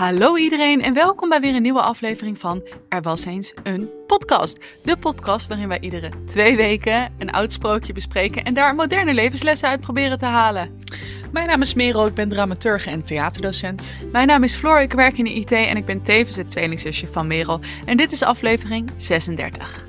[0.00, 4.58] Hallo iedereen en welkom bij weer een nieuwe aflevering van Er was eens een podcast.
[4.84, 9.68] De podcast waarin wij iedere twee weken een oud sprookje bespreken en daar moderne levenslessen
[9.68, 10.80] uit proberen te halen.
[11.32, 13.96] Mijn naam is Merel, ik ben dramaturge en theaterdocent.
[14.12, 17.06] Mijn naam is Floor, ik werk in de IT en ik ben tevens het tweelingzusje
[17.06, 17.60] van Merel.
[17.84, 19.84] En dit is aflevering 36.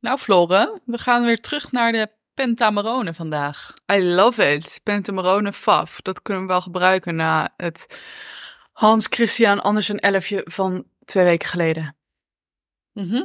[0.00, 3.74] Nou Flore, we gaan weer terug naar de Pentamerone vandaag.
[3.92, 4.80] I love it.
[4.82, 6.00] Pentamerone Faf.
[6.00, 8.00] Dat kunnen we wel gebruiken na het
[8.72, 11.96] Hans Christian Andersen elfje van twee weken geleden.
[12.92, 13.24] Mhm.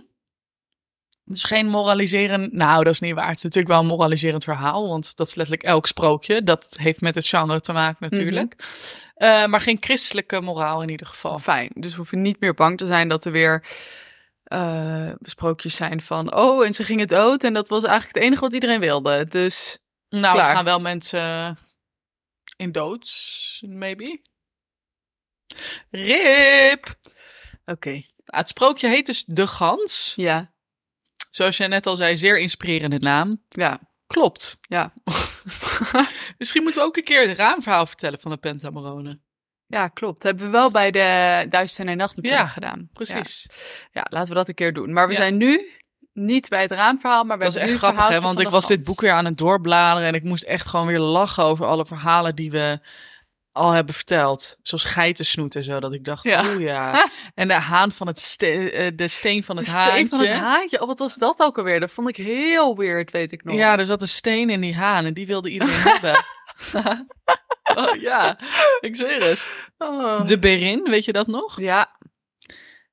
[1.25, 2.53] Dus geen moraliserend...
[2.53, 3.27] Nou, dat is niet waar.
[3.27, 6.43] Het is natuurlijk wel een moraliserend verhaal, want dat is letterlijk elk sprookje.
[6.43, 8.55] Dat heeft met het genre te maken natuurlijk.
[9.16, 11.39] Eh, maar geen christelijke moraal in ieder geval.
[11.39, 11.69] Fijn.
[11.73, 13.63] Dus we hoeven niet meer bang te zijn dat er weer
[14.51, 16.35] eh sprookjes zijn van...
[16.35, 19.25] Oh, en ze gingen dood en dat was eigenlijk het enige wat iedereen wilde.
[19.25, 19.77] Dus
[20.09, 20.55] Nou, Klaar.
[20.55, 21.58] gaan wel mensen
[22.58, 24.21] in doods, maybe.
[25.89, 26.95] Rip!
[27.66, 27.89] oké.
[27.91, 30.13] Nou, Het sprookje heet dus De Gans.
[30.16, 30.53] Ja,
[31.30, 33.43] Zoals jij net al zei, zeer inspirerende naam.
[33.49, 34.58] ja, Klopt.
[34.61, 34.93] ja.
[36.38, 39.21] Misschien moeten we ook een keer het raamverhaal vertellen van de Pentamerone.
[39.72, 40.16] Ja, klopt.
[40.22, 42.89] Dat hebben we wel bij de Duizend en Nacht natuurlijk Ja, gedaan.
[42.94, 43.47] Precies.
[43.50, 43.55] Ja.
[43.91, 44.94] ja, laten we dat een keer doen.
[44.94, 45.19] Maar we Ja.
[45.19, 45.72] zijn nu
[46.14, 48.22] niet bij het raamverhaal, maar we Dat is hebben echt het grappig, hè?
[48.22, 50.88] Want ik de was dit boek weer aan het doorbladeren en ik moest echt gewoon
[50.88, 52.80] weer lachen over alle verhalen die we
[53.52, 54.58] al hebben verteld.
[54.61, 56.45] Zoals geitensnoet en zo, dat ik dacht, Ja.
[56.45, 57.09] oeh ja.
[57.36, 60.08] En de haan van het ste- eh, de steen van De het steen haantje.
[60.08, 60.81] van het haantje.
[60.81, 61.80] Oh, wat was dat ook alweer?
[61.80, 63.55] Dat vond ik heel weird, weet ik nog.
[63.55, 66.23] Ja, er zat een steen in die haan en die wilde iedereen hebben.
[67.76, 68.40] oh, ja,
[68.80, 69.56] ik zweer het.
[69.78, 70.26] Oh.
[70.26, 71.59] De berin, weet je dat nog?
[71.59, 71.98] Ja,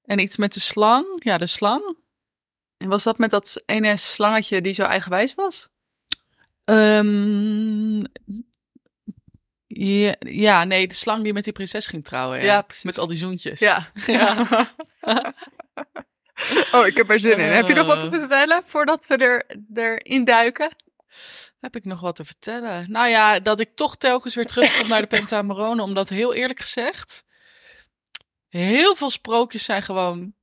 [0.04, 1.06] En iets met de slang.
[1.24, 1.96] Ja, de slang.
[2.76, 5.68] en was dat met dat ene slangetje die zo eigenwijs was?
[6.64, 7.98] Ehm,
[9.66, 12.38] ja, ja, nee, de slang die met die prinses ging trouwen.
[12.38, 12.84] Ja, Ja, precies.
[12.84, 13.60] Met al die zoentjes.
[13.60, 13.90] Ja.
[14.06, 14.46] ja.
[16.74, 17.52] oh, ik heb er zin in.
[17.52, 18.12] Heb je nog wat te Eh.
[18.12, 20.70] vertellen voordat we er, erin duiken?
[21.60, 22.90] Heb ik nog wat te vertellen?
[22.90, 25.82] Nou ja, dat ik toch telkens weer terugkom naar de Pentamerone.
[25.82, 27.24] Omdat heel eerlijk gezegd,
[28.48, 30.34] heel veel sprookjes zijn gewoon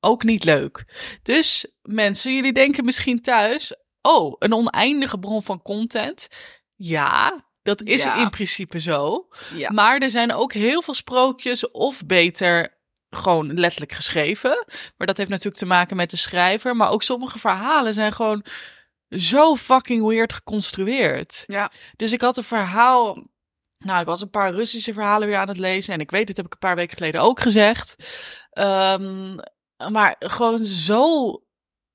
[0.00, 0.84] ook niet leuk.
[1.22, 6.28] Dus mensen, jullie denken misschien thuis, oh, een oneindige bron van content.
[6.74, 8.16] Ja, dat is Ja.
[8.16, 9.28] in principe zo.
[9.54, 9.70] Ja.
[9.70, 12.76] Maar er zijn ook heel veel sprookjes, of beter
[13.10, 14.64] gewoon letterlijk geschreven.
[14.96, 16.76] Maar dat heeft natuurlijk te maken met de schrijver.
[16.76, 18.44] Maar ook sommige verhalen zijn gewoon
[19.08, 21.44] zo fucking weird geconstrueerd.
[21.46, 21.72] Ja.
[21.96, 23.26] Dus ik had een verhaal.
[23.78, 25.94] Nou, ik was een paar Russische verhalen weer aan het lezen.
[25.94, 27.96] En ik weet, dit heb ik een paar weken geleden ook gezegd.
[28.50, 29.36] Ehm,
[29.92, 31.32] maar gewoon zo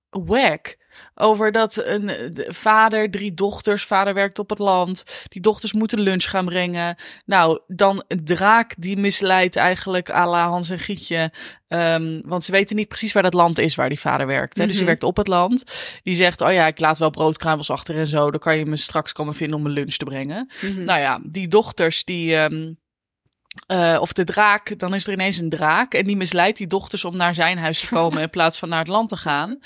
[0.10, 0.76] wack.
[1.16, 5.04] Over dat een de vader, drie dochters, vader werkt op het land.
[5.28, 6.96] Die dochters moeten lunch gaan brengen.
[7.26, 11.32] Nou, dan een draak die misleidt eigenlijk à la Hans en Gietje.
[11.68, 14.58] Ehm, want ze weten niet precies waar dat land is waar die vader werkt.
[14.58, 14.62] Hè?
[14.64, 14.90] Dus die Mhm.
[14.90, 15.64] werkt op het land.
[16.04, 18.32] Die zegt, oh ja, ik laat wel broodkruimels achter en zo.
[18.32, 20.50] Dan kan je me straks komen vinden om mijn lunch te brengen.
[20.62, 20.84] Mhm.
[20.84, 22.36] Nou ja, die dochters die.
[22.36, 22.72] ehm,
[23.68, 25.94] eh, of de draak, dan is er ineens een draak.
[25.94, 28.80] En die misleidt die dochters om naar zijn huis te komen in plaats van naar
[28.80, 29.60] het land te gaan.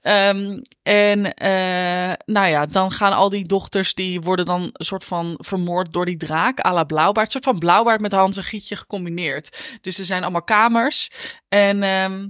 [0.00, 5.04] Ehm, en eh, nou ja, dan gaan al die dochters, die worden dan een soort
[5.04, 6.64] van vermoord door die draak.
[6.64, 7.26] à la blauwbaard.
[7.26, 9.78] Een soort van blauwbaard met Hans en Gietje gecombineerd.
[9.80, 11.10] Dus er zijn allemaal kamers.
[11.48, 12.28] En ehm,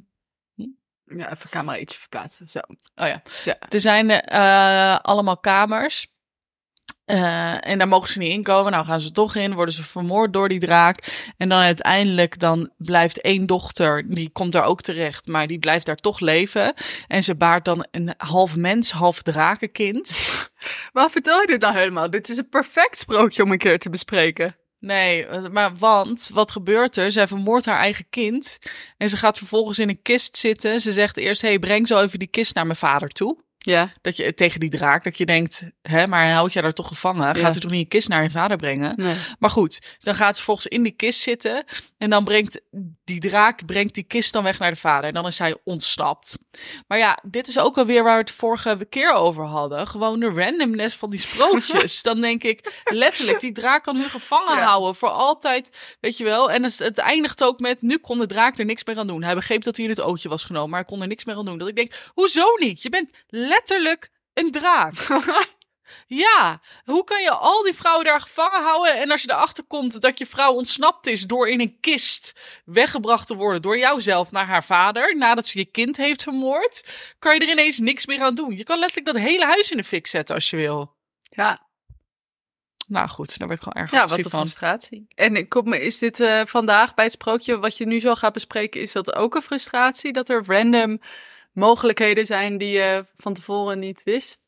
[1.17, 2.49] Ja, even camera ietsje verplaatsen.
[2.49, 2.59] Zo.
[2.95, 3.23] Oh ja.
[3.45, 3.57] Ja.
[3.69, 6.12] Er zijn eh, allemaal kamers.
[7.05, 8.73] Eh, en daar mogen ze niet in komen.
[8.73, 11.25] Nou gaan ze toch in, worden ze vermoord door die draak.
[11.37, 15.87] En dan uiteindelijk dan blijft één dochter, die komt daar ook terecht, maar die blijft
[15.87, 16.75] daar toch leven.
[17.07, 20.11] En ze baart dan een half mens, half drakenkind.
[20.93, 22.11] Maar vertel je dit nou helemaal?
[22.11, 24.57] Dit is een perfect sprookje om een keer te bespreken.
[24.79, 27.13] Nee, maar want wat gebeurt er?
[27.13, 28.59] Zij vermoordt haar eigen kind.
[28.97, 30.81] En ze gaat vervolgens in een kist zitten.
[30.81, 33.39] Ze zegt eerst: hey, breng zo even die kist naar mijn vader toe.
[33.65, 33.93] Ja.
[34.01, 36.89] Dat je tegen die draak, dat je denkt, hè, maar hij houdt je daar toch
[36.89, 37.27] gevangen?
[37.27, 37.35] Ja.
[37.35, 38.93] Gaat u toch niet een kist naar je vader brengen?
[38.97, 39.15] Nee.
[39.39, 41.65] Maar goed, dan gaat ze volgens in die kist zitten.
[41.99, 42.61] En dan brengt
[43.05, 45.09] die draak brengt die kist dan weg naar de vader.
[45.09, 46.39] En dan is hij ontsnapt.
[46.89, 49.87] Maar ja, dit is ook alweer waar we het vorige keer over hadden.
[49.87, 52.03] Gewoon de randomness van die sprookjes.
[52.09, 54.65] dan denk ik, letterlijk, die draak kan hun gevangen Ja.
[54.65, 54.95] houden.
[54.95, 56.51] Voor altijd, weet je wel.
[56.51, 59.23] En het, het eindigt ook met, nu kon de draak er niks meer aan doen.
[59.23, 61.37] Hij begreep dat hij in het ootje was genomen, maar hij kon er niks meer
[61.37, 61.59] aan doen.
[61.59, 62.83] Dat ik denk, hoezo niet?
[62.83, 63.11] Je bent
[63.53, 64.95] letterlijk een draak.
[66.07, 69.01] Ja, hoe kan je al die vrouwen daar gevangen houden?
[69.01, 72.33] En als je erachter komt dat je vrouw ontsnapt is door in een kist
[72.65, 76.85] weggebracht te worden door jouzelf naar haar vader, nadat ze je kind heeft vermoord,
[77.19, 78.57] kan je er ineens niks meer aan doen.
[78.57, 80.95] Je kan letterlijk dat hele huis in de fik zetten als je wil.
[81.23, 81.67] Ja.
[82.87, 84.41] Nou goed, daar ben ik gewoon erg Ja, wat een van.
[84.41, 85.07] frustratie.
[85.15, 88.33] En ik kom, is dit eh, vandaag bij het sprookje wat je nu zo gaat
[88.33, 90.13] bespreken, is dat ook een frustratie?
[90.13, 91.01] Dat er random
[91.53, 94.41] mogelijkheden zijn die je van tevoren niet wist?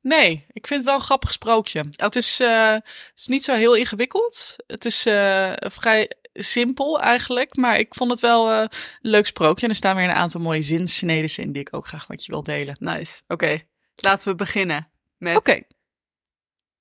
[0.00, 1.84] Nee, ik vind het wel een grappig sprookje.
[1.90, 4.56] Het, is, eh, het is niet zo heel ingewikkeld.
[4.66, 7.56] Het is eh, vrij simpel eigenlijk.
[7.56, 9.64] Maar ik vond het wel eh, een leuk sprookje.
[9.64, 12.32] En er staan weer een aantal mooie zinsneden in die ik ook graag met je
[12.32, 12.76] wil delen.
[12.78, 13.22] Nice.
[13.28, 13.60] Oké,
[13.94, 15.66] laten we beginnen met Oké, de,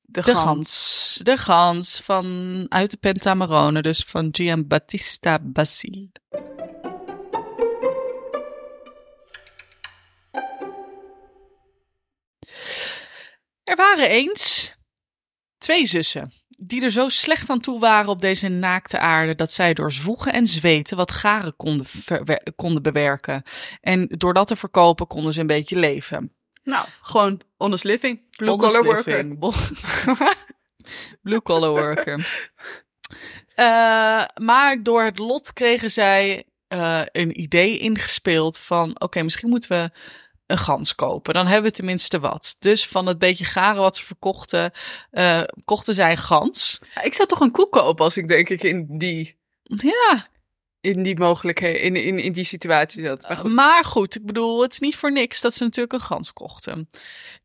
[0.01, 0.40] de gans.
[0.40, 1.19] gans.
[1.24, 6.10] De gans van uit de Pentamerone, dus van Giambattista Basile.
[13.69, 14.75] Er waren eens
[15.57, 19.74] twee zussen die er zo slecht aan toe waren op deze naakte aarde dat zij
[19.74, 21.86] door zwoegen en zweten wat garen konden,
[22.56, 23.44] konden bewerken.
[23.81, 26.33] En door dat te verkopen konden ze een beetje leven.
[26.63, 28.36] Nou, gewoon honest living.
[28.36, 29.38] Blue collar worker.
[31.24, 32.18] Blue collar worker.
[33.56, 39.01] Eh, maar door het lot kregen zij eh, een idee ingespeeld van...
[39.01, 39.92] oké, misschien moeten we
[40.50, 41.34] een gans kopen.
[41.34, 42.56] Dan hebben we tenminste wat.
[42.60, 44.72] Dus van het beetje garen wat ze verkochten...
[45.12, 46.80] eh, kochten zij een gans.
[46.96, 50.28] Ja, ik zou toch een koe kopen als ik denk ik in die, Ja,
[50.81, 53.28] in die mogelijkheden, in, in, in die situatie zat.
[53.28, 53.51] Maar goed.
[53.51, 56.90] Maar goed, ik bedoel, het is niet voor niks dat ze natuurlijk een gans kochten.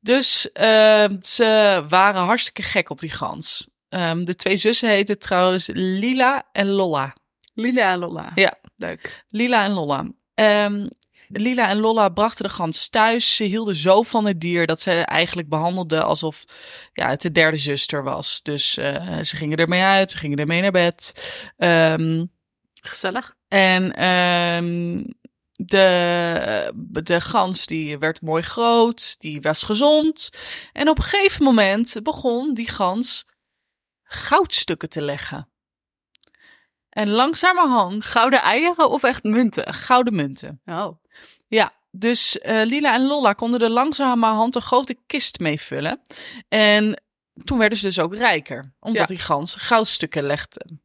[0.01, 3.69] Dus eh, ze waren hartstikke gek op die gans.
[3.89, 7.17] Ehm, de twee zussen heten trouwens Lila en Lolla.
[7.55, 8.33] Lila en Lola.
[8.35, 8.59] Ja.
[8.77, 9.25] Leuk.
[9.29, 10.07] Lila en Lolla.
[10.35, 10.87] Ehm,
[11.39, 13.37] Lila en Lolla brachten de gans thuis.
[13.37, 16.45] Ze hielden zo van het dier dat ze eigenlijk behandelden alsof
[16.93, 18.43] ja, het de derde zuster was.
[18.43, 21.25] Dus eh, ze gingen ermee uit, ze gingen ermee naar bed.
[21.57, 22.25] Ehm,
[22.87, 23.35] Gezellig.
[23.49, 25.05] En ehm,
[25.53, 26.73] de,
[27.03, 30.31] de gans die werd mooi groot, die was gezond.
[30.73, 33.27] En op een gegeven moment begon die gans
[34.03, 35.49] goudstukken te leggen.
[36.89, 39.75] En langzamerhand Gouden eieren of echt munten?
[39.75, 40.61] gouden munten.
[40.65, 41.03] Oh.
[41.55, 46.01] Ja, dus eh, Lila en Lolla konden er langzamerhand een grote kist mee vullen.
[46.49, 47.03] En
[47.45, 49.07] toen werden ze dus ook rijker, omdat Ja.
[49.15, 50.79] die gans goudstukken legde.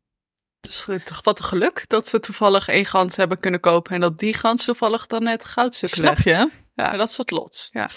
[0.62, 0.86] Dus
[1.24, 4.66] wat een geluk dat ze toevallig één gans hebben kunnen kopen en dat die gans
[4.66, 6.24] toevallig dan net goudstukken Snap legt.
[6.24, 6.32] je?
[6.76, 6.92] Ja.
[6.92, 7.68] Ja, dat is het lot.
[7.72, 7.90] Ja.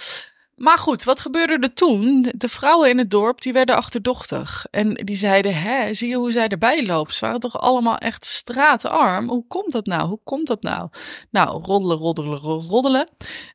[0.62, 2.32] Maar goed, wat gebeurde er toen?
[2.36, 4.66] De vrouwen in het dorp die werden achterdochtig.
[4.70, 7.14] En die zeiden, hè, zie je hoe zij erbij loopt?
[7.14, 9.28] Ze waren toch allemaal echt straatarm?
[9.28, 10.08] Hoe komt dat nou?
[10.08, 10.88] Hoe komt dat nou?
[11.30, 13.08] Nou, roddelen, roddelen, ro- roddelen.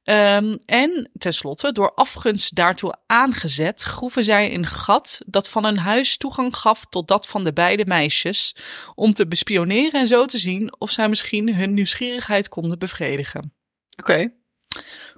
[0.03, 6.17] Ehm, en tenslotte, door afgunst daartoe aangezet, groeven zij een gat dat van hun huis
[6.17, 8.55] toegang gaf tot dat van de beide meisjes.
[8.95, 13.53] Om te bespioneren en zo te zien of zij misschien hun nieuwsgierigheid konden bevredigen.
[13.99, 14.31] Oké.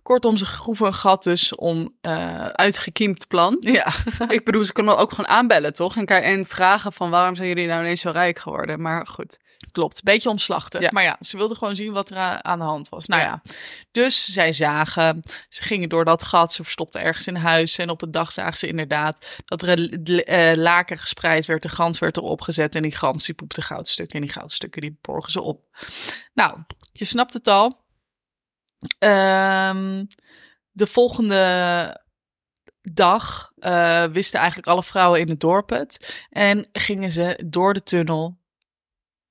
[0.04, 1.96] Kortom, ze groeven een gat dus om...
[2.01, 3.57] eh, Uitgekiemd plan.
[3.60, 3.88] ja,
[4.28, 5.96] ik bedoel, ze kunnen ook gewoon aanbellen, toch?
[5.98, 8.81] En, vragen van waarom zijn jullie nou ineens zo rijk geworden?
[8.81, 9.38] Maar goed.
[9.72, 10.04] klopt.
[10.04, 10.81] Beetje omslachtig.
[10.81, 10.90] Ja.
[10.92, 13.06] Maar ja, ze wilden gewoon zien wat er a- aan de hand was.
[13.07, 13.42] Nou Ja.
[13.44, 13.51] ja.
[13.92, 17.78] Dus zij zagen, ze gingen door dat gat, ze verstopten ergens in huis.
[17.78, 21.62] En op een dag zagen ze inderdaad dat er een eh, laken gespreid werd.
[21.62, 24.16] De gans werd erop gezet en die gans die poepte goudstukken.
[24.19, 25.62] En die goudstukken die borgen ze op.
[26.34, 26.57] Nou,
[26.92, 27.88] je snapt het al.
[28.99, 30.05] Ehm,
[30.71, 32.01] de volgende
[32.93, 36.24] dag eh, wisten eigenlijk alle vrouwen in het dorp het.
[36.29, 38.38] En gingen ze door de tunnel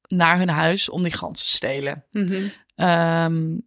[0.08, 2.04] naar hun huis om die gans te stelen.
[2.74, 3.58] Ehm,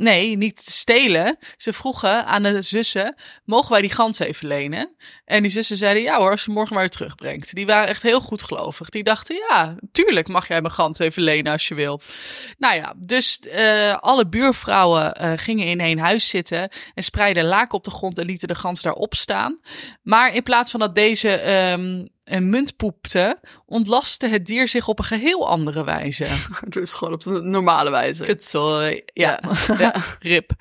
[0.00, 1.38] nee, niet te stelen.
[1.56, 3.14] Ze vroegen aan de zussen:
[3.44, 4.96] mogen wij die gans even lenen?
[5.24, 7.54] En die zussen zeiden: ja hoor, als je morgen maar weer terugbrengt.
[7.54, 8.88] Die waren echt heel goed gelovig.
[8.88, 12.00] Die dachten: ja, tuurlijk mag jij mijn gans even lenen als je wil.
[12.58, 17.78] Nou ja, dus eh, alle buurvrouwen eh, gingen in één huis zitten en spreidden laken
[17.78, 19.60] op de grond en lieten de gans daarop staan.
[20.02, 24.98] Maar in plaats van dat deze ehm, een munt poepte, ontlastte het dier zich op
[24.98, 26.26] een geheel andere wijze.
[26.68, 28.24] Dus gewoon op de normale wijze.
[28.24, 29.02] Kutzooi.
[29.12, 29.40] Ja,
[29.78, 29.94] Ja.
[30.18, 30.52] rip.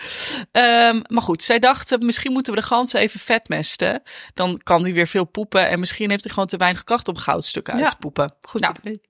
[0.52, 4.02] Ehm, maar goed, zij dachten, misschien moeten we de gans even vetmesten.
[4.34, 5.70] Dan kan hij weer veel poepen.
[5.70, 7.90] En misschien heeft hij gewoon te weinig kracht om goudstukken uit Ja.
[7.90, 8.36] te poepen.
[8.42, 9.02] Goed Nou, idee.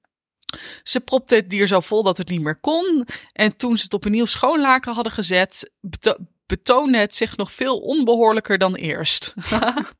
[0.83, 3.07] ze propte het dier zo vol dat het niet meer kon.
[3.33, 7.51] En toen ze het op een nieuw schoonlaken hadden gezet, beto- betoonde het zich nog
[7.51, 9.33] veel onbehoorlijker dan eerst.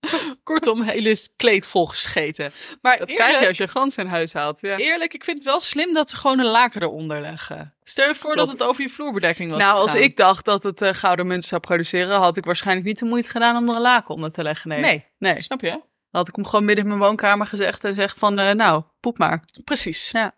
[0.44, 2.50] Kortom, hele kleed vol gescheten.
[2.82, 4.60] Maar Dat eerlijk, krijg je als je een gans in huis haalt.
[4.60, 4.76] Ja.
[4.76, 7.74] eerlijk, ik vind het wel slim dat ze gewoon een laken eronder leggen.
[7.82, 10.82] Stel je voor dat het over je vloerbedekking was Nou, als ik dacht dat het
[10.82, 13.80] eh, gouden munt zou produceren, had ik waarschijnlijk niet de moeite gedaan om er een
[13.80, 14.68] laken onder te leggen.
[14.68, 14.80] Nee.
[14.80, 15.42] Nee, Nee.
[15.42, 15.70] snap je?
[15.70, 15.80] Dan
[16.10, 19.18] had ik hem gewoon midden in mijn woonkamer gezegd en zeg van, eh, nou, poep
[19.18, 19.44] maar.
[19.64, 20.10] Precies.
[20.10, 20.32] Ja.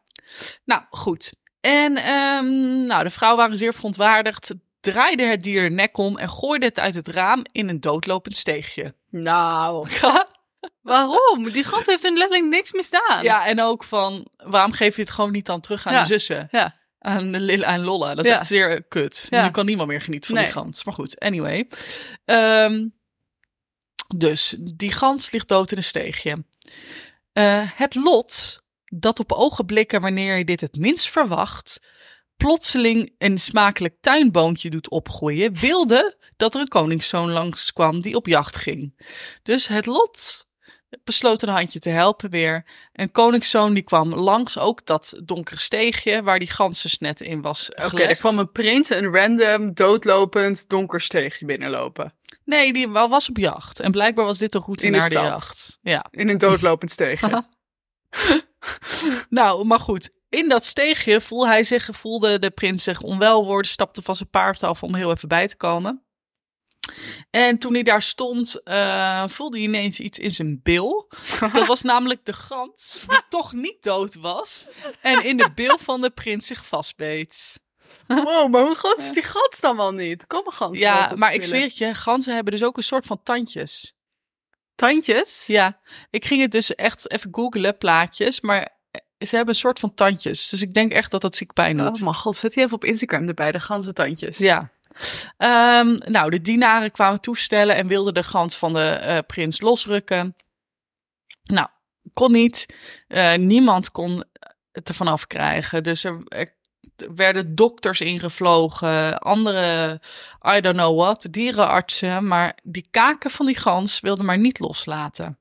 [0.65, 1.33] Nou, goed.
[1.61, 6.29] En ehm, nou, de vrouwen waren zeer verontwaardigd, draaiden het dier de nek om en
[6.29, 8.95] gooiden het uit het raam in een doodlopend steegje.
[9.11, 9.89] Nou.
[10.83, 11.51] Waarom?
[11.51, 13.23] Die gans heeft er letterlijk niks misdaan.
[13.23, 16.01] Ja, en ook van, waarom geef je het gewoon niet dan terug aan Ja.
[16.01, 16.49] de zussen?
[16.51, 16.81] Ja.
[16.99, 18.15] Aan, de Lil- aan Lolla.
[18.15, 18.39] Dat is Ja.
[18.39, 19.27] echt zeer eh, kut.
[19.31, 20.85] Nu kan niemand meer genieten van die gans.
[20.85, 21.69] Maar goed, anyway.
[22.25, 22.89] Ehm,
[24.17, 26.45] dus, die gans ligt dood in een steegje.
[27.33, 31.81] Eh, het lot, dat op ogenblikken wanneer je dit het minst verwacht,
[32.37, 38.57] plotseling een smakelijk tuinboontje doet opgroeien, wilde dat er een koningszoon langskwam die op jacht
[38.57, 39.07] ging.
[39.43, 40.47] Dus het lot
[41.05, 42.67] besloot een handje te helpen weer.
[42.93, 47.41] En koningszoon die kwam langs ook dat donkere steegje waar die gans dus net in
[47.41, 52.15] was Oké, er kwam een prins een random, doodlopend, donker steegje binnenlopen.
[52.45, 53.81] Nee, die was op jacht.
[53.81, 55.79] En blijkbaar was dit de route In naar de jacht.
[55.83, 56.05] Ja.
[56.11, 57.45] In een doodlopend steegje.
[59.29, 60.11] Nou, maar goed.
[60.33, 64.31] In dat steegje voelde hij zich, voelde de prins zich onwel worden, stapte van zijn
[64.31, 66.05] paard af om heel even bij te komen.
[67.31, 71.09] En toen hij daar stond, eh, voelde hij ineens iets in zijn bil.
[71.53, 74.67] Dat was namelijk de gans, die toch niet dood was.
[75.01, 77.61] En in de bil van de prins zich vastbeet.
[78.07, 80.27] Wow, maar hoe groot is die gans dan wel niet?
[80.27, 80.79] Kom een gans.
[80.79, 83.95] Ja, maar ik zweer het je, ganzen hebben dus ook een soort van tandjes.
[84.75, 85.47] Tandjes?
[85.47, 88.41] Ja, ik ging het dus echt even googlen, plaatjes.
[88.41, 88.81] Maar
[89.27, 90.49] ze hebben een soort van tandjes.
[90.49, 91.97] Dus ik denk echt dat dat ziek pijn doet.
[91.97, 94.39] Oh mijn god, zet die even op Instagram erbij, de ganse tandjes.
[94.39, 94.71] Ja.
[95.37, 100.37] Ehm, nou, de dienaren kwamen toestellen en wilden de gans van de eh, prins losrukken.
[101.43, 101.69] Nou,
[102.13, 102.67] kon niet.
[103.09, 104.25] Eh, niemand kon
[104.73, 105.83] het ervan afkrijgen.
[105.83, 106.55] Dus er, er
[107.15, 110.01] werden dokters ingevlogen, andere,
[110.57, 112.27] I don't know what, dierenartsen.
[112.27, 115.39] Maar die kaken van die gans wilden maar niet loslaten.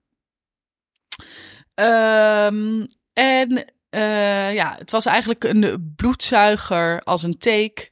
[1.74, 2.86] Ehm,
[3.22, 7.92] en eh, ja, het was eigenlijk een bloedzuiger als een teek.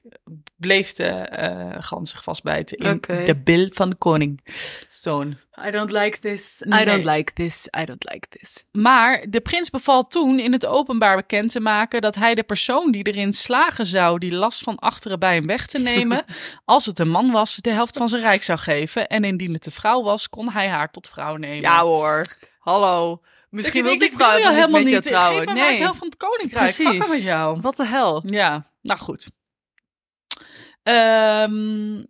[0.55, 4.39] Bleef de eh gans zich vastbijten in de bil van de koning.
[4.88, 5.38] Zoon.
[5.67, 6.86] I don't like this, I Nee.
[6.86, 8.65] don't like this, I don't like this.
[8.71, 12.91] Maar de prins beval toen in het openbaar bekend te maken dat hij de persoon
[12.91, 16.25] die erin slagen zou die last van achteren bij hem weg te nemen,
[16.65, 19.07] als het een man was, de helft van zijn rijk zou geven.
[19.07, 21.62] En indien het een vrouw was, kon hij haar tot vrouw nemen.
[21.62, 22.25] Ja hoor,
[22.59, 23.21] hallo.
[23.50, 25.44] Misschien wil ik, die vrouw wil helemaal niet trouwen.
[25.44, 26.75] Geef Nee, het helft van het koninkrijk.
[26.75, 27.10] Precies.
[27.10, 27.62] met jou.
[27.62, 28.24] wat de hel.
[28.25, 29.29] Ja, nou goed.
[30.84, 32.03] Ehm,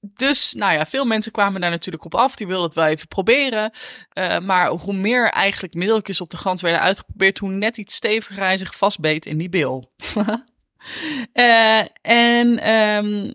[0.00, 2.36] dus, nou ja, veel mensen kwamen daar natuurlijk op af.
[2.36, 3.70] Die wilden het wel even proberen.
[4.08, 8.42] Eh, maar hoe meer eigenlijk middeltjes op de gans werden uitgeprobeerd, hoe net iets steviger
[8.42, 9.92] hij zich vastbeet in die bil.
[11.32, 13.32] Eh, en ehm,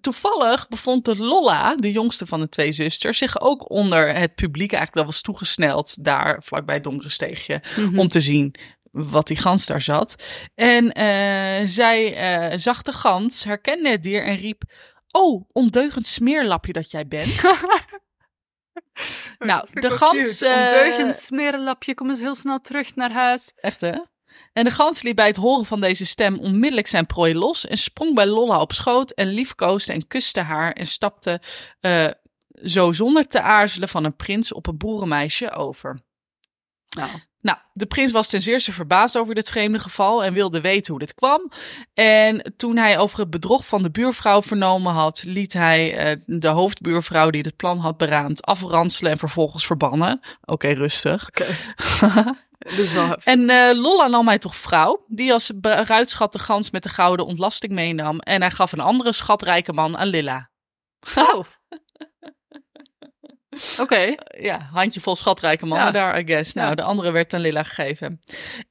[0.00, 4.72] toevallig bevond de Lolla, de jongste van de twee zusters, zich ook onder het publiek
[4.72, 7.98] eigenlijk wel was toegesneld daar vlakbij het donkere steegje Mhm.
[7.98, 8.54] om te zien
[8.90, 10.22] wat die gans daar zat.
[10.54, 14.62] En eh, zij eh, zag de gans, herkende het dier en riep:
[15.10, 17.42] Oh, ondeugend smeerlapje dat jij bent.
[19.38, 20.38] nou, Dat de gans.
[20.38, 20.46] cute.
[20.46, 23.52] eh, Ondeugend smerenlapje, kom eens heel snel terug naar huis.
[23.56, 23.92] Echt hè?
[24.52, 27.76] En de gans liet bij het horen van deze stem onmiddellijk zijn prooi los en
[27.76, 31.40] sprong bij Lolla op schoot en liefkoosde en kuste haar en stapte
[31.80, 32.06] eh,
[32.62, 36.00] zo zonder te aarzelen van een prins op een boerenmeisje over.
[36.88, 40.90] Nou, Nou, de prins was ten zeerste verbaasd over dit vreemde geval en wilde weten
[40.90, 41.50] hoe dit kwam.
[41.94, 46.48] En toen hij over het bedrog van de buurvrouw vernomen had, liet hij eh, de
[46.48, 50.20] hoofdbuurvrouw die het plan had beraamd afranselen en vervolgens verbannen.
[50.44, 51.28] Oké, rustig.
[51.28, 51.46] oké.
[52.76, 52.94] dus.
[53.24, 57.26] En eh, Lolla nam hij toch vrouw, die als bruidschat de gans met de gouden
[57.26, 58.18] ontlasting meenam.
[58.18, 60.50] En hij gaf een andere schatrijke man aan Lilla.
[61.14, 61.44] Oh.
[63.80, 64.14] Oké.
[64.38, 65.92] Ja, handjevol schatrijke mannen Ja.
[65.92, 66.52] daar, I guess.
[66.52, 66.74] Nou, Ja.
[66.74, 68.20] de andere werd aan Lilla gegeven.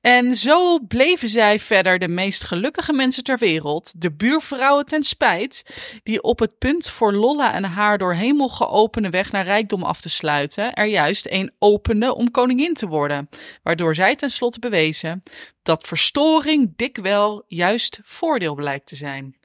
[0.02, 4.02] En zo bleven zij verder de meest gelukkige mensen ter wereld.
[4.02, 5.64] De buurvrouwen ten spijt,
[6.04, 10.02] die op het punt voor Lolla en haar door hemel geopende weg naar rijkdom af
[10.02, 13.30] te sluiten, er juist een opende om koningin te worden.
[13.64, 15.24] Waardoor zij tenslotte bewezen
[15.64, 19.36] dat verstoring dikwijl juist voordeel blijkt te zijn.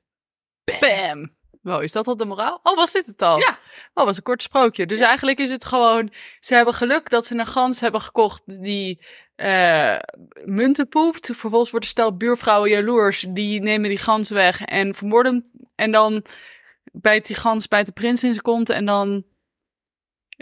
[0.80, 1.30] Bam.
[1.62, 2.61] Wow, is dat al de moraal?
[2.62, 3.38] Oh, was dit het al?
[3.38, 3.59] Ja.
[3.95, 4.87] Oh, was een kort sprookje.
[4.87, 6.12] Dus eigenlijk is het gewoon...
[6.40, 9.04] Ze hebben geluk dat ze een gans hebben gekocht die
[9.37, 9.97] eh,
[10.45, 11.26] munten poept.
[11.26, 13.26] Vervolgens wordt een stel buurvrouwen jaloers.
[13.28, 15.69] Die nemen die gans weg en vermoorden hem.
[15.75, 16.25] En dan
[16.92, 19.25] bijt die gans bij de prins in zijn kont en dan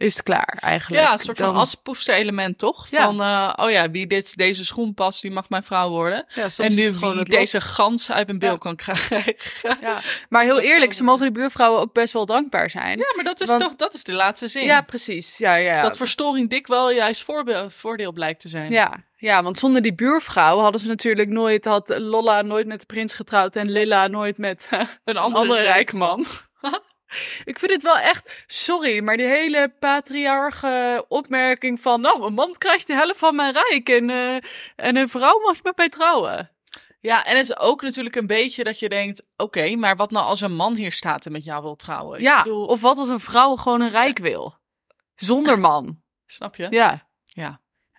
[0.01, 1.03] is het klaar eigenlijk.
[1.03, 2.89] Ja, een soort van aspoester element, toch?
[2.89, 3.05] Ja.
[3.05, 6.25] Van, eh, oh ja, wie dit, deze schoen past, die mag mijn vrouw worden.
[6.35, 8.57] Ja, en nu wie deze gans uit mijn bil Ja.
[8.57, 9.35] kan krijgen.
[9.81, 9.99] Ja.
[10.29, 12.99] Maar heel eerlijk, ze mogen die buurvrouwen ook best wel dankbaar zijn.
[12.99, 14.65] Ja, maar dat is Want- toch, dat is de laatste zin.
[14.65, 15.39] Ja, precies.
[15.39, 15.83] Ja, ja.
[15.83, 17.27] Dat verstoring dik wel juist
[17.69, 18.71] voordeel blijkt te zijn.
[18.73, 22.87] Ja, ja, want zonder die buurvrouw hadden ze natuurlijk nooit, had Lolla nooit met de
[22.87, 26.27] prins getrouwd en Lilla nooit met Een een andere, andere rijke man.
[27.51, 32.55] ik vind het wel echt, sorry, maar die hele patriarche opmerking van, nou, een man
[32.59, 34.35] krijgt de helft van mijn rijk en, eh,
[34.77, 36.51] en een vrouw mag met mij trouwen.
[37.01, 40.27] Ja, en het is ook natuurlijk een beetje dat je denkt: oké, maar wat nou
[40.27, 42.21] als een man hier staat en met jou wil trouwen?
[42.21, 44.55] Ja, Ik bedoel, of wat als een vrouw gewoon een rijk wil?
[45.15, 46.03] Zonder man.
[46.27, 46.67] snap je?
[46.71, 47.09] Ja.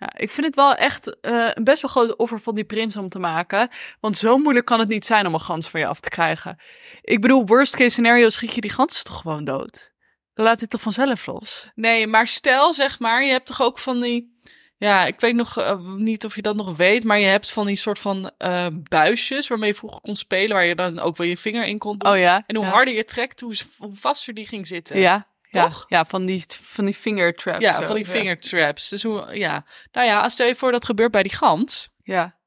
[0.02, 0.12] Ja.
[0.16, 3.08] Ik vind het wel echt eh, een best wel groot offer van die prins om
[3.08, 3.68] te maken.
[4.00, 6.58] Want zo moeilijk kan het niet zijn om een gans van je af te krijgen.
[7.00, 9.92] Ik bedoel, worst case scenario schiet je die gans toch gewoon dood.
[10.34, 11.70] Dan laat dit toch vanzelf los.
[11.74, 14.40] Nee, maar stel zeg maar, je hebt toch ook van die.
[14.76, 17.66] Ja, ik weet nog eh, niet of je dat nog weet, maar je hebt van
[17.66, 21.26] die soort van eh, buisjes waarmee je vroeger kon spelen, waar je dan ook wel
[21.26, 22.12] je vinger in kon doen.
[22.12, 22.42] Oh ja.
[22.46, 22.70] En hoe ja.
[22.70, 24.98] harder je trekt, hoe, hoe vaster die ging zitten.
[24.98, 25.31] Ja.
[25.52, 25.84] Ja, Toch?
[25.88, 27.64] ja, van die, van die finger traps.
[27.64, 27.86] Ja, zo.
[27.86, 28.88] van die fingertraps.
[28.88, 29.64] Dus hoe, ja.
[29.92, 31.88] Nou ja, stel je voor dat gebeurt bij die gans.
[32.02, 32.38] Ja.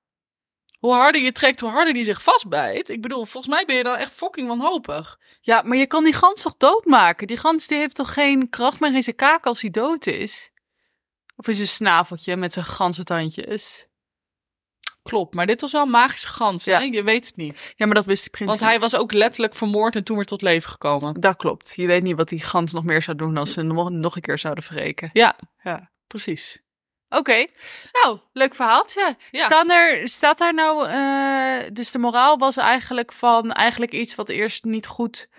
[0.79, 2.89] Hoe harder je trekt, hoe harder die zich vastbijt.
[2.89, 5.19] Ik bedoel, volgens mij ben je dan echt fucking wanhopig.
[5.41, 7.27] ja, maar je kan die gans toch doodmaken?
[7.27, 10.51] Die gans die heeft toch geen kracht meer in zijn kaak als hij dood is?
[11.35, 13.87] Of in zijn snaveltje met zijn gansentandjes?
[15.09, 16.77] Klopt, maar dit was wel een magische gans, Ja.
[16.79, 16.83] hè?
[16.83, 17.73] Je weet het niet.
[17.75, 18.69] Ja, maar dat wist die prins Want niet.
[18.69, 21.19] hij was ook letterlijk vermoord en toen weer tot leven gekomen.
[21.19, 21.73] Dat klopt.
[21.75, 24.15] Je weet niet wat die gans nog meer zou doen als ze hem nog, nog
[24.15, 25.09] een keer zouden verreken.
[25.13, 25.91] Ja, Ja.
[26.07, 26.63] precies.
[27.09, 27.45] Oké.
[27.91, 29.15] Nou, leuk verhaaltje.
[29.31, 29.45] Ja.
[29.45, 30.87] Staan er, staat daar nou...
[30.87, 33.51] eh, dus de moraal was eigenlijk van...
[33.51, 35.29] Eigenlijk iets wat eerst niet goed...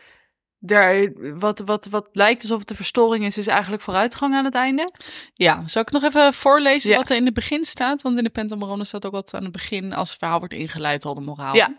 [0.59, 4.55] Daar, wat, wat, wat lijkt alsof het een verstoring is, is eigenlijk vooruitgang aan het
[4.55, 4.89] einde.
[5.35, 6.97] Ja, zal ik nog even voorlezen Ja.
[6.97, 8.03] wat er in het begin staat?
[8.03, 11.05] Want in de Pentamerone staat ook wat aan het begin, als het verhaal wordt ingeleid,
[11.05, 11.55] al de moraal.
[11.55, 11.75] Ja.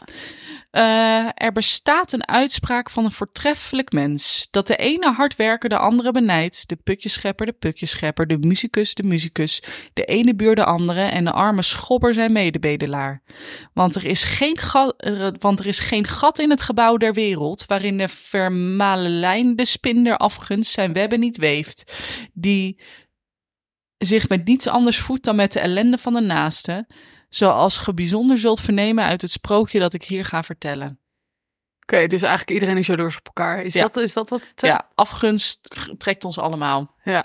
[0.72, 4.48] Eh, er bestaat een uitspraak van een voortreffelijk mens.
[4.52, 6.70] Dat de ene hard werker de andere benijdt.
[6.70, 8.28] De putjeschepper de putjeschepper.
[8.28, 9.64] De muzikus de muzikus.
[9.94, 11.02] De ene buur de andere.
[11.02, 13.22] En de arme schobber zijn medebedelaar.
[13.74, 14.96] Want er, is geen gat,
[15.40, 17.66] want er is geen gat in het gebouw der wereld.
[17.66, 18.10] waarin de
[18.78, 21.94] vermalelijnde spinder afgunst zijn webben niet weeft.
[22.34, 22.82] Die
[23.98, 26.88] zich met niets anders voedt dan met de ellende van de naaste.
[27.30, 31.00] Zoals ge bijzonder zult vernemen uit het sprookje dat ik hier ga vertellen.
[31.82, 33.62] Oké, dus eigenlijk iedereen is jaloers op elkaar.
[33.62, 33.82] Is, Ja.
[33.82, 34.62] dat, is dat wat zegt?
[34.62, 36.96] Ja, afgunst trekt ons allemaal.
[37.04, 37.22] Ja.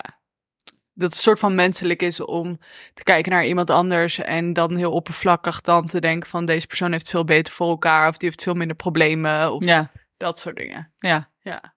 [0.94, 2.58] Dat het een soort van menselijk is om
[2.94, 6.92] te kijken naar iemand anders en dan heel oppervlakkig dan te denken van deze persoon
[6.92, 10.56] heeft veel beter voor elkaar of die heeft veel minder problemen of Ja, dat soort
[10.56, 10.92] dingen.
[10.96, 11.30] ja.
[11.42, 11.74] Ja.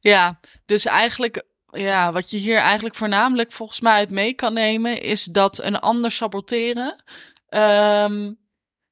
[0.00, 5.00] Ja, dus eigenlijk, ja, wat je hier eigenlijk voornamelijk volgens mij uit mee kan nemen,
[5.02, 7.02] is dat een ander saboteren.
[7.48, 8.32] ehm,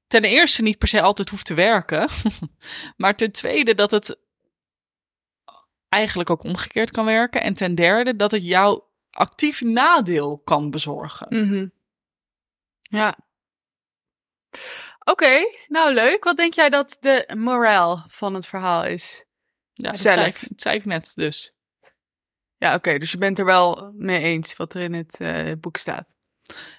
[0.06, 2.08] ten eerste niet per se altijd hoeft te werken.
[2.96, 4.18] maar ten tweede dat het
[5.88, 7.42] eigenlijk ook omgekeerd kan werken.
[7.42, 11.26] En ten derde dat het jou actief nadeel kan bezorgen.
[11.48, 11.68] Mhm.
[12.82, 13.16] Ja.
[15.04, 16.24] Oké, nou leuk.
[16.24, 19.24] Wat denk jij dat de moraal van het verhaal is?
[19.72, 20.14] Ja, dat Zelf.
[20.14, 21.54] Zei ik, dat zei ik net dus.
[22.56, 25.76] Ja, oké, dus je bent er wel mee eens wat er in het eh, boek
[25.76, 26.06] staat.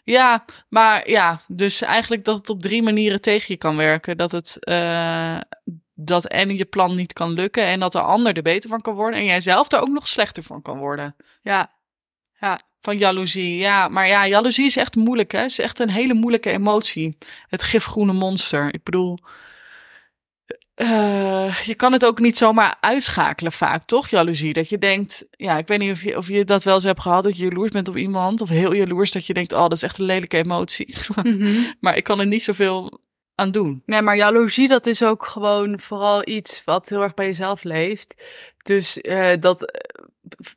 [0.04, 4.18] Ja, maar ja, dus eigenlijk dat het op drie manieren tegen je kan werken.
[4.18, 5.40] Dat het eh,
[5.94, 8.96] dat en je plan niet kan lukken en dat de ander er beter van kan
[8.96, 11.16] worden en jij zelf er ook nog slechter van kan worden.
[11.42, 11.74] Ja,
[12.82, 15.40] Van jaloezie, ja, maar ja, jaloezie is echt moeilijk, hè?
[15.40, 17.18] Het is echt een hele moeilijke emotie.
[17.48, 18.74] Het gifgroene monster.
[18.74, 19.20] Ik bedoel,
[20.74, 24.08] eh, je kan het ook niet zomaar uitschakelen vaak, toch?
[24.08, 24.54] Jaloezie.
[24.54, 27.02] Dat je denkt, ja, ik weet niet of je, of je dat wel eens hebt
[27.02, 28.42] gehad, dat je jaloers bent op iemand.
[28.42, 30.96] Of heel jaloers dat je denkt, oh, dat is echt een lelijke emotie.
[31.24, 31.52] Mhm.
[31.80, 33.00] maar ik kan er niet zoveel
[33.36, 33.84] aan doen.
[33.86, 38.14] Nee, maar jaloezie, dat is ook gewoon vooral iets wat heel erg bij jezelf leeft.
[38.64, 39.84] Dus eh, dat,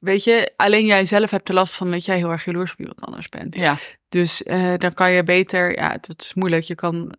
[0.00, 2.78] weet je, alleen jij zelf hebt er last van dat jij heel erg jaloers op
[2.78, 3.54] iemand anders bent.
[3.54, 6.64] Ja, Dus eh, dan kan je beter, ja, het, het is moeilijk.
[6.64, 7.14] Je kan,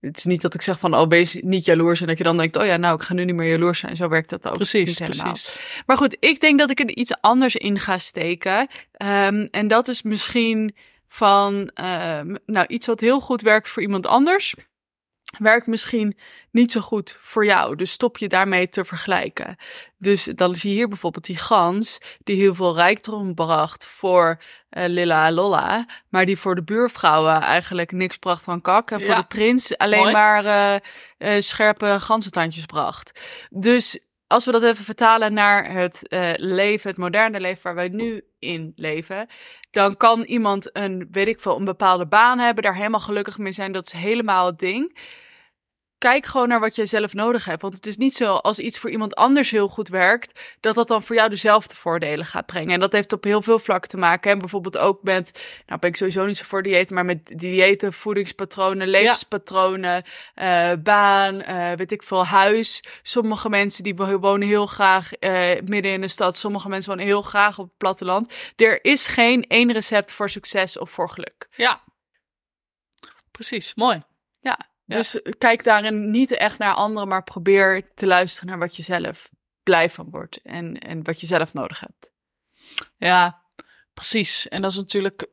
[0.00, 2.00] het is niet dat ik zeg van, oh, wees niet jaloers.
[2.00, 3.96] En dat je dan denkt, oh ja, nou, ik ga nu niet meer jaloers zijn.
[3.96, 5.32] Zo werkt dat ook precies, niet helemaal.
[5.32, 5.82] precies.
[5.86, 8.68] Maar goed, ik denk dat ik er iets anders in ga steken.
[8.92, 10.74] Ehm, en dat is misschien
[11.08, 14.54] van, ehm, nou, iets wat heel goed werkt voor iemand anders,
[15.38, 16.18] werkt misschien
[16.50, 17.76] niet zo goed voor jou.
[17.76, 19.56] Dus stop je daarmee te vergelijken.
[19.98, 24.88] Dus dan zie je hier bijvoorbeeld die gans, die heel veel rijkdom bracht voor eh,
[24.88, 28.90] Lilla en Lolla, maar die voor de buurvrouwen eigenlijk niks bracht van kak.
[28.90, 30.12] En voor de prins alleen Mooi.
[30.12, 30.74] maar eh,
[31.18, 33.20] eh, scherpe ganzentandjes bracht.
[33.50, 33.98] Dus
[34.32, 38.24] als we dat even vertalen naar het eh, leven, het moderne leven waar wij nu
[38.38, 39.26] in leven,
[39.70, 43.52] dan kan iemand een, weet ik veel, een bepaalde baan hebben, daar helemaal gelukkig mee
[43.52, 43.72] zijn.
[43.72, 44.98] Dat is helemaal het ding.
[46.02, 47.62] Kijk gewoon naar wat jij zelf nodig hebt.
[47.62, 50.88] Want het is niet zo als iets voor iemand anders heel goed werkt, dat dat
[50.88, 52.74] dan voor jou dezelfde voordelen gaat brengen.
[52.74, 54.30] En dat heeft op heel veel vlakken te maken.
[54.30, 57.92] En bijvoorbeeld ook met, nou ben ik sowieso niet zo voor dieet, maar met diëten,
[57.92, 60.02] voedingspatronen, levenspatronen,
[60.34, 60.72] ja.
[60.72, 62.84] uh, baan, uh, weet ik veel, huis.
[63.02, 67.22] Sommige mensen die wonen heel graag uh, midden in de stad, sommige mensen wonen heel
[67.22, 68.32] graag op het platteland.
[68.56, 71.48] Er is geen één recept voor succes of voor geluk.
[71.56, 71.80] Ja,
[73.30, 74.02] precies, mooi.
[74.40, 78.82] Ja, dus kijk daarin niet echt naar anderen, maar probeer te luisteren naar wat je
[78.82, 79.30] zelf
[79.62, 82.12] blij van wordt en, en wat je zelf nodig hebt.
[82.96, 83.42] Ja,
[83.94, 84.48] precies.
[84.48, 85.26] En dat is natuurlijk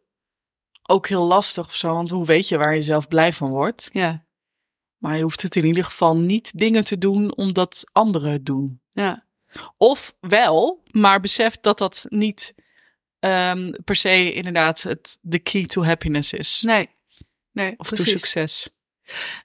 [0.83, 3.89] ook heel lastig of zo, want hoe weet je waar je zelf blij van wordt?
[3.93, 4.25] Ja.
[4.97, 8.81] Maar je hoeft het in ieder geval niet dingen te doen omdat anderen het doen.
[8.91, 9.27] Ja.
[9.77, 12.53] Of wel, maar besef dat dat niet
[13.19, 16.61] um, per se inderdaad het de key to happiness is.
[16.61, 16.89] Nee.
[17.51, 18.69] Nee, of to succes.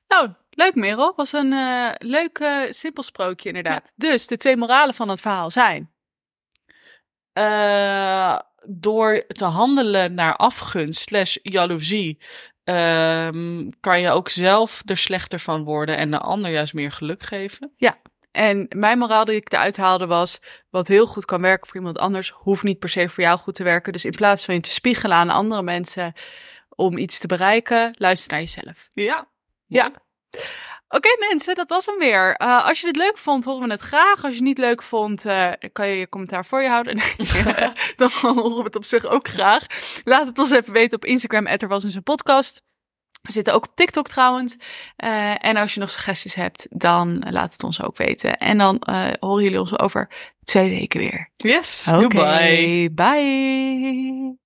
[0.08, 1.12] Nou, leuk Merel.
[1.16, 3.92] Was een uh, leuk uh, simpel sprookje inderdaad.
[3.96, 4.08] Ja.
[4.08, 5.92] Dus de twee moralen van het verhaal zijn?
[7.38, 12.22] Uh, door te handelen naar afgunst slash jaloezie...
[12.70, 17.22] Um, kan je ook zelf er slechter van worden en de ander juist meer geluk
[17.22, 17.72] geven.
[17.76, 18.00] Ja,
[18.30, 21.98] en mijn moraal die ik eruit haalde was: wat heel goed kan werken voor iemand
[21.98, 23.92] anders, hoeft niet per se voor jou goed te werken.
[23.92, 26.12] Dus in plaats van je te spiegelen aan andere mensen
[26.68, 28.88] om iets te bereiken, luister naar jezelf.
[28.88, 29.28] Ja,
[29.74, 29.92] ja.
[30.88, 32.40] Oké okay, mensen, dat was hem weer.
[32.40, 34.24] Uh, als je dit leuk vond, horen we het graag.
[34.24, 37.02] Als je het niet leuk vond, uh, kan je je commentaar voor je houden.
[37.96, 39.66] dan horen we het op zich ook graag.
[40.04, 42.62] Laat het ons even weten op Instagram, er was in zijn podcast.
[43.22, 44.56] We zitten ook op TikTok trouwens.
[45.04, 48.38] Uh, en als je nog suggesties hebt, dan laat het ons ook weten.
[48.38, 48.82] En dan
[49.18, 50.10] horen jullie ons over
[50.44, 51.30] twee weken weer.
[51.36, 52.90] Yes, okay, goodbye.
[52.90, 54.38] Bye.